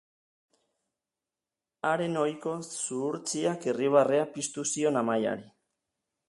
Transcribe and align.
Haren 1.89 2.21
ohiko 2.21 2.55
zuhurtziak 2.69 3.69
irribarrea 3.73 4.25
piztu 4.39 4.67
zion 4.73 4.99
Amaiari. 5.05 5.47